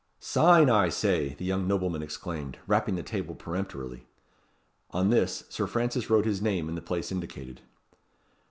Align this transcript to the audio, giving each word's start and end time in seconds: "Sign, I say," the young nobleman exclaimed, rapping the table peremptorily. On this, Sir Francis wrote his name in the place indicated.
"Sign, 0.19 0.67
I 0.67 0.89
say," 0.89 1.35
the 1.35 1.45
young 1.45 1.67
nobleman 1.67 2.01
exclaimed, 2.01 2.57
rapping 2.65 2.95
the 2.95 3.03
table 3.03 3.35
peremptorily. 3.35 4.07
On 4.89 5.11
this, 5.11 5.43
Sir 5.47 5.67
Francis 5.67 6.09
wrote 6.09 6.25
his 6.25 6.41
name 6.41 6.67
in 6.67 6.73
the 6.73 6.81
place 6.81 7.11
indicated. 7.11 7.61